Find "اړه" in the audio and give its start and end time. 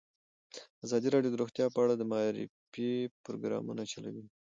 1.83-1.93